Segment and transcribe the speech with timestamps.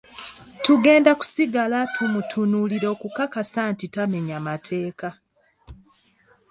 [0.63, 5.09] Tugenda kusigala tumutunuulira okukakasa nti tamenya mateeka.